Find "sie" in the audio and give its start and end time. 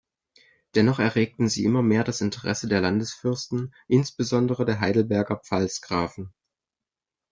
1.47-1.63